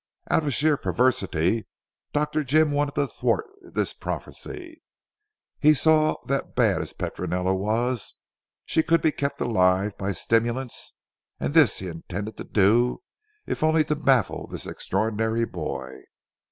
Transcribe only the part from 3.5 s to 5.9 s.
this prophecy. He